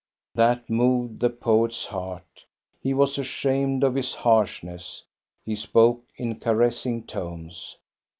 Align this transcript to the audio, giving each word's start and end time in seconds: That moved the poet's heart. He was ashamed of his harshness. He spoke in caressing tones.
That 0.33 0.67
moved 0.67 1.19
the 1.19 1.29
poet's 1.29 1.85
heart. 1.85 2.43
He 2.81 2.91
was 2.91 3.19
ashamed 3.19 3.83
of 3.83 3.93
his 3.93 4.15
harshness. 4.15 5.03
He 5.45 5.55
spoke 5.55 6.03
in 6.17 6.39
caressing 6.39 7.03
tones. 7.05 7.77